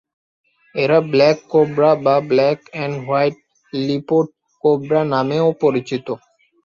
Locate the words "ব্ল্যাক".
1.11-1.37, 2.29-2.59